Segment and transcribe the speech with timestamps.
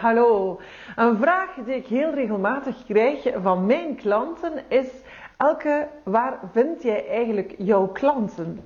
[0.00, 0.60] hallo.
[0.96, 4.88] Een vraag die ik heel regelmatig krijg van mijn klanten is:
[5.36, 8.60] Elke, waar vind jij eigenlijk jouw klanten?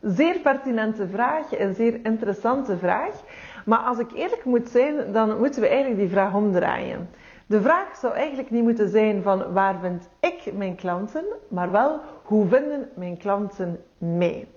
[0.00, 3.22] Zeer pertinente vraag, een zeer interessante vraag.
[3.64, 7.10] Maar als ik eerlijk moet zijn, dan moeten we eigenlijk die vraag omdraaien.
[7.46, 12.00] De vraag zou eigenlijk niet moeten zijn van waar vind ik mijn klanten, maar wel
[12.22, 14.48] hoe vinden mijn klanten mij?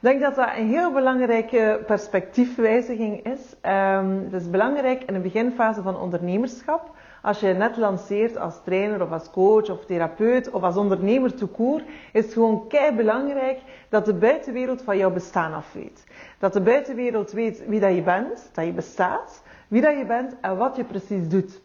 [0.00, 3.40] Denk dat dat een heel belangrijke perspectiefwijziging is.
[3.62, 6.90] Um, het is belangrijk in de beginfase van ondernemerschap.
[7.22, 11.82] Als je net lanceert als trainer of als coach of therapeut of als ondernemer toekoor,
[12.12, 16.04] is het gewoon kei belangrijk dat de buitenwereld van jouw bestaan af weet.
[16.38, 20.34] Dat de buitenwereld weet wie dat je bent, dat je bestaat, wie dat je bent
[20.40, 21.60] en wat je precies doet.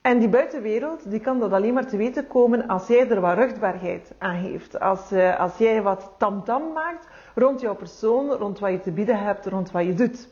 [0.00, 3.36] En die buitenwereld die kan dat alleen maar te weten komen als jij er wat
[3.36, 4.80] ruchtbaarheid aan geeft.
[4.80, 8.92] Als, uh, als jij wat tamtam -tam maakt rond jouw persoon, rond wat je te
[8.92, 10.28] bieden hebt, rond wat je doet.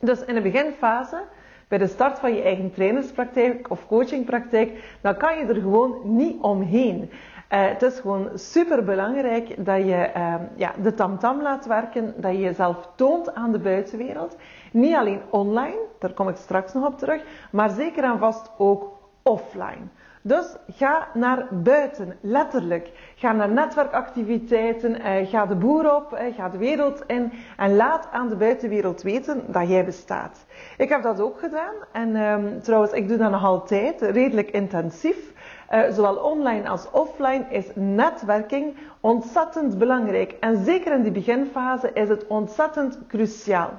[0.00, 1.22] Dus in de beginfase,
[1.68, 6.40] bij de start van je eigen trainerspraktijk of coachingpraktijk, dan kan je er gewoon niet
[6.40, 7.10] omheen.
[7.52, 12.14] Uh, het is gewoon super belangrijk dat je uh, ja, de tamtam -tam laat werken,
[12.16, 14.36] dat je jezelf toont aan de buitenwereld.
[14.72, 19.01] Niet alleen online, daar kom ik straks nog op terug, maar zeker en vast ook
[19.22, 19.88] offline.
[20.24, 22.90] Dus ga naar buiten, letterlijk.
[23.14, 28.08] Ga naar netwerkactiviteiten, eh, ga de boer op, eh, ga de wereld in en laat
[28.12, 30.44] aan de buitenwereld weten dat jij bestaat.
[30.76, 35.32] Ik heb dat ook gedaan en ehm, trouwens, ik doe dat nog altijd redelijk intensief.
[35.70, 40.36] Uh, zowel online als offline is netwerking ontzettend belangrijk.
[40.40, 43.70] En zeker in die beginfase is het ontzettend cruciaal.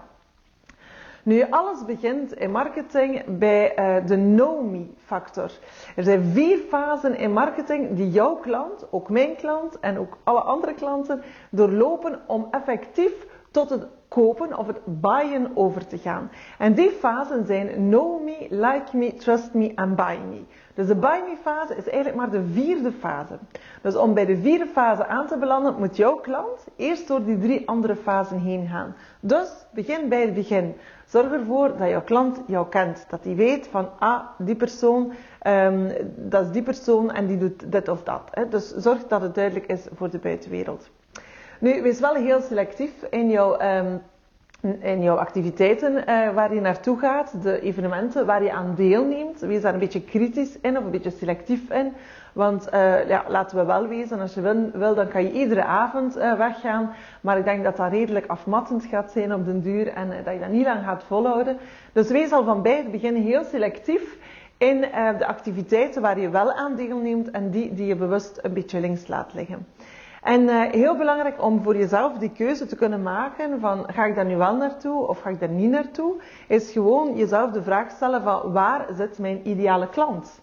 [1.26, 5.52] Nu, alles begint in marketing bij uh, de know-me-factor.
[5.96, 10.40] Er zijn vier fasen in marketing die jouw klant, ook mijn klant en ook alle
[10.40, 13.14] andere klanten doorlopen om effectief
[13.52, 16.32] tot het kopen of het buyen over te gaan.
[16.58, 20.42] En die fasen zijn know me, like me, trust me en buy me.
[20.74, 23.38] Dus de buy me fase is eigenlijk maar de vierde fase.
[23.82, 27.40] Dus om bij de vierde fase aan te belanden, moet jouw klant eerst door die
[27.40, 28.96] drie andere fasen heen gaan.
[29.20, 30.76] Dus begin bij het begin.
[31.14, 33.06] Zorg ervoor dat jouw klant jou kent.
[33.10, 35.14] Dat hij weet van, ah, die persoon,
[35.48, 38.22] um, dat is die persoon en die doet dit of dat.
[38.32, 38.48] Hè.
[38.50, 40.90] Dus zorg dat het duidelijk is voor de buitenwereld.
[41.60, 44.02] Nu, wees wel heel selectief in jouw, um,
[44.80, 49.40] in jouw activiteiten uh, waar je naartoe gaat, de evenementen waar je aan deelneemt.
[49.40, 51.94] Wees daar een beetje kritisch in of een beetje selectief in.
[52.34, 55.64] Want uh, ja, laten we wel wezen, als je wil, wil dan kan je iedere
[55.64, 56.96] avond uh, weggaan.
[57.22, 60.40] Maar ik denk dat dat redelijk afmattend gaat zijn op den duur en dat je
[60.40, 61.58] dat niet lang gaat volhouden.
[61.94, 64.18] Dus wees al van bij het begin heel selectief
[64.58, 64.82] in
[65.18, 69.08] de activiteiten waar je wel aan deelneemt en die die je bewust een beetje links
[69.08, 69.66] laat liggen.
[70.24, 74.16] En uh, heel belangrijk om voor jezelf die keuze te kunnen maken van ga ik
[74.16, 77.92] daar nu wel naartoe of ga ik daar niet naartoe, is gewoon jezelf de vraag
[77.92, 80.42] stellen van waar zit mijn ideale klant?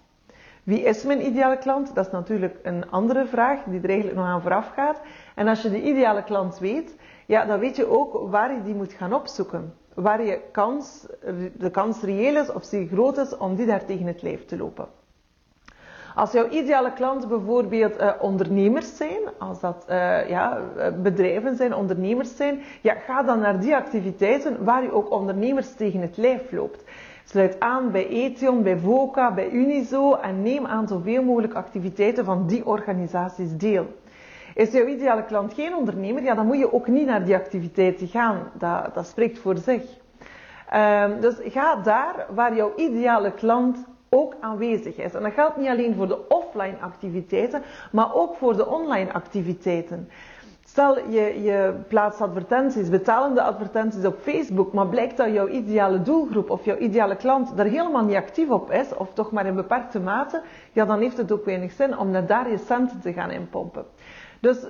[0.64, 1.94] Wie is mijn ideale klant?
[1.94, 5.00] Dat is natuurlijk een andere vraag die er eigenlijk nog aan vooraf gaat.
[5.34, 6.96] En als je de ideale klant weet,
[7.26, 9.74] ja, dan weet je ook waar je die moet gaan opzoeken.
[9.94, 11.06] Waar je kans,
[11.56, 14.56] de kans reëel is of zeer groot is om die daar tegen het lijf te
[14.56, 14.86] lopen.
[16.14, 20.58] Als jouw ideale klanten bijvoorbeeld uh, ondernemers zijn, als dat uh, ja,
[21.02, 26.00] bedrijven zijn, ondernemers zijn, ja, ga dan naar die activiteiten waar je ook ondernemers tegen
[26.00, 26.84] het lijf loopt.
[27.24, 32.46] Sluit aan bij Ethion, bij VOCA, bij Unizo en neem aan zoveel mogelijk activiteiten van
[32.46, 33.86] die organisaties deel.
[34.54, 38.08] Is jouw ideale klant geen ondernemer, ja, dan moet je ook niet naar die activiteiten
[38.08, 38.38] gaan.
[38.52, 39.82] Dat, dat spreekt voor zich.
[40.74, 45.14] Um, dus ga daar waar jouw ideale klant ook aanwezig is.
[45.14, 47.62] En dat geldt niet alleen voor de offline activiteiten,
[47.92, 50.08] maar ook voor de online activiteiten.
[50.64, 56.50] Stel, je, je plaatst advertenties, betalende advertenties op Facebook, maar blijkt dat jouw ideale doelgroep
[56.50, 60.00] of jouw ideale klant daar helemaal niet actief op is, of toch maar in beperkte
[60.00, 60.42] mate,
[60.72, 63.84] ja, dan heeft het ook weinig zin om daar je centen te gaan inpompen.
[64.40, 64.66] Dus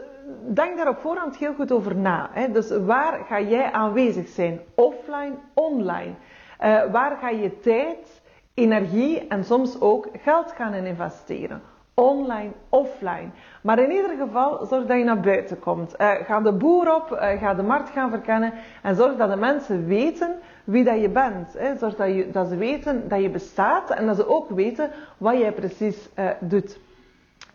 [0.54, 2.30] denk daar op voorhand heel goed over na.
[2.32, 2.50] Hè.
[2.50, 4.60] Dus waar ga jij aanwezig zijn?
[4.74, 6.12] Offline, online.
[6.60, 8.19] Uh, waar ga je tijd
[8.60, 11.62] energie en soms ook geld gaan in investeren.
[11.94, 13.28] Online, offline.
[13.62, 15.94] Maar in ieder geval, zorg dat je naar buiten komt.
[15.98, 18.52] Uh, ga de boer op, uh, ga de markt gaan verkennen
[18.82, 20.34] en zorg dat de mensen weten
[20.64, 21.52] wie dat je bent.
[21.52, 21.76] Hè.
[21.76, 25.38] Zorg dat, je, dat ze weten dat je bestaat en dat ze ook weten wat
[25.38, 26.78] jij precies uh, doet.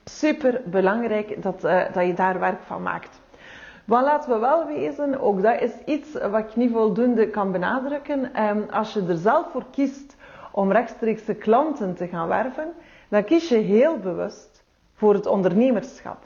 [0.04, 1.62] Super belangrijk dat,
[1.94, 3.22] dat je daar werk van maakt.
[3.86, 8.44] Maar laten we wel wezen, ook dat is iets wat ik niet voldoende kan benadrukken.
[8.44, 10.15] Um, als je er zelf voor kiest
[10.56, 12.74] om rechtstreeks klanten te gaan werven,
[13.10, 14.64] dan kies je heel bewust
[14.94, 16.18] voor het ondernemerschap.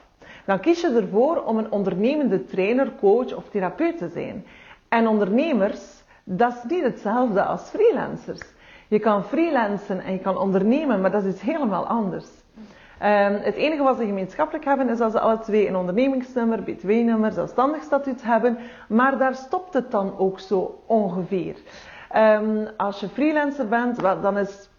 [0.45, 4.45] Dan kies je ervoor om een ondernemende trainer, coach of therapeut te zijn.
[4.87, 8.41] En ondernemers, dat is niet hetzelfde als freelancers.
[8.87, 12.27] Je kan freelancen en je kan ondernemen, maar dat is helemaal anders.
[13.01, 17.31] Um, het enige wat ze gemeenschappelijk hebben is dat ze alle twee een ondernemingsnummer, btw-nummer,
[17.31, 21.55] zelfstandig statuut hebben, maar daar stopt het dan ook zo ongeveer.
[22.15, 24.69] Um, als je freelancer bent, dan, is,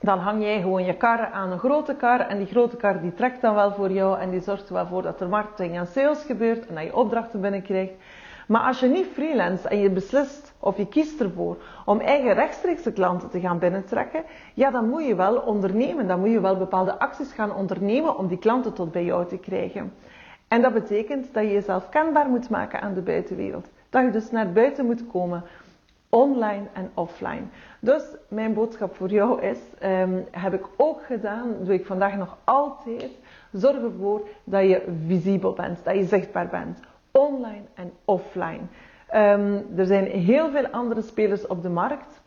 [0.00, 3.14] dan hang jij gewoon je kar aan een grote kar en die grote kar die
[3.14, 5.86] trekt dan wel voor jou en die zorgt er wel voor dat er marketing en
[5.86, 7.92] sales gebeurt en dat je opdrachten binnenkrijgt.
[8.50, 12.92] Maar als je niet freelance en je beslist of je kiest ervoor om eigen rechtstreekse
[12.92, 14.24] klanten te gaan binnentrekken,
[14.54, 16.06] ja, dan moet je wel ondernemen.
[16.06, 19.38] Dan moet je wel bepaalde acties gaan ondernemen om die klanten tot bij jou te
[19.38, 19.92] krijgen.
[20.48, 23.68] En dat betekent dat je jezelf kenbaar moet maken aan de buitenwereld.
[23.90, 25.42] Dat je dus naar buiten moet komen,
[26.10, 27.42] online en offline.
[27.80, 32.36] Dus mijn boodschap voor jou is, um, heb ik ook gedaan, doe ik vandaag nog
[32.44, 33.10] altijd,
[33.52, 36.80] zorg ervoor dat je visibel bent, dat je zichtbaar bent
[37.10, 38.60] online en offline.
[39.14, 42.22] Um, er zijn heel veel andere spelers op de markt.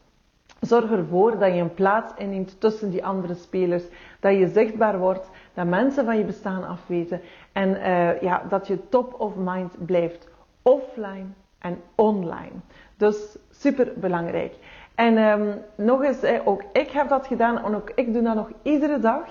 [0.59, 3.83] Zorg ervoor dat je een plaats inneemt tussen die andere spelers.
[4.19, 7.21] Dat je zichtbaar wordt, dat mensen van je bestaan afweten.
[7.51, 10.27] En uh, ja, dat je top of mind blijft.
[10.61, 11.25] Offline
[11.59, 12.51] en online.
[12.97, 14.53] Dus super belangrijk.
[14.95, 18.49] En um, nog eens, ook ik heb dat gedaan en ook ik doe dat nog
[18.61, 19.25] iedere dag.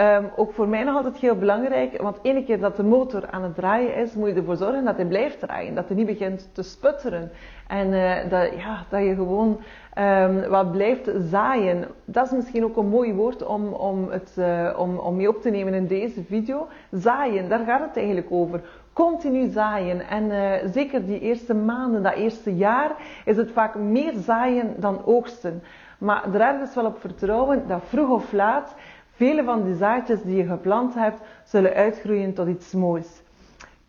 [0.00, 3.42] Um, ook voor mij nog altijd heel belangrijk, want ene keer dat de motor aan
[3.42, 6.48] het draaien is, moet je ervoor zorgen dat hij blijft draaien, dat hij niet begint
[6.52, 7.30] te sputteren.
[7.68, 9.60] En uh, dat, ja, dat je gewoon
[9.98, 11.84] um, wat blijft zaaien.
[12.04, 15.40] Dat is misschien ook een mooi woord om, om, het, uh, om, om mee op
[15.42, 16.68] te nemen in deze video.
[16.90, 18.60] Zaaien, daar gaat het eigenlijk over.
[19.00, 20.08] Continu zaaien.
[20.08, 25.04] En uh, zeker die eerste maanden, dat eerste jaar, is het vaak meer zaaien dan
[25.04, 25.62] oogsten.
[25.98, 28.74] Maar er ergens wel op vertrouwen dat vroeg of laat
[29.10, 33.22] Vele van die zaadjes die je geplant hebt, zullen uitgroeien tot iets moois.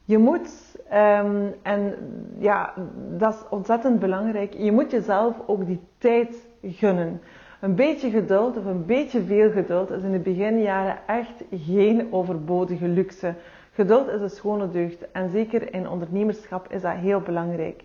[0.06, 1.96] Je moet, um, en
[2.38, 2.74] ja,
[3.18, 7.22] dat is ontzettend belangrijk, je moet jezelf ook die tijd gunnen.
[7.62, 12.88] Een beetje geduld of een beetje veel geduld is in de beginjaren echt geen overbodige
[12.88, 13.34] luxe.
[13.82, 17.84] Geduld is een schone deugd en zeker in ondernemerschap is dat heel belangrijk.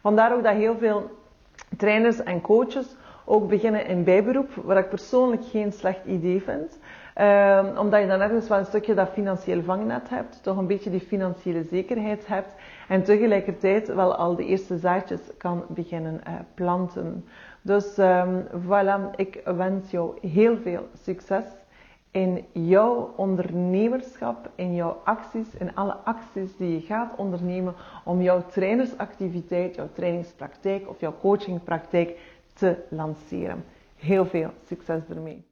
[0.00, 1.10] Vandaar ook dat heel veel
[1.76, 6.78] trainers en coaches ook beginnen in bijberoep, wat ik persoonlijk geen slecht idee vind.
[7.20, 10.90] Um, omdat je dan ergens wel een stukje dat financieel vangnet hebt, toch een beetje
[10.90, 12.54] die financiële zekerheid hebt
[12.88, 17.24] en tegelijkertijd wel al de eerste zaadjes kan beginnen uh, planten.
[17.62, 21.44] Dus um, voilà, ik wens jou heel veel succes
[22.10, 27.74] in jouw ondernemerschap, in jouw acties, in alle acties die je gaat ondernemen
[28.04, 32.18] om jouw trainersactiviteit, jouw trainingspraktijk of jouw coachingpraktijk
[32.54, 33.64] te lanceren.
[33.96, 35.49] Heel veel succes ermee.